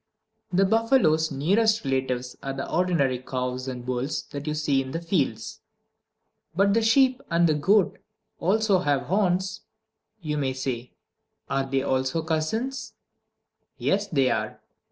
The 0.51 0.65
buffalo's 0.65 1.29
nearest 1.29 1.85
relatives 1.85 2.35
are 2.41 2.53
the 2.53 2.67
ordinary 2.67 3.19
cows 3.19 3.67
and 3.67 3.85
bulls 3.85 4.23
that 4.31 4.47
you 4.47 4.55
see 4.55 4.81
in 4.81 4.93
the 4.93 4.99
fields. 4.99 5.59
"But 6.55 6.73
the 6.73 6.81
sheep 6.81 7.21
and 7.29 7.47
the 7.47 7.53
goat 7.53 7.99
also 8.39 8.79
have 8.79 9.03
horns," 9.03 9.61
you 10.19 10.39
may 10.39 10.53
say. 10.53 10.93
"Are 11.51 11.69
they 11.69 11.83
also 11.83 12.23
cousins?" 12.23 12.93
Yes, 13.77 14.07
they 14.07 14.31
are. 14.31 14.59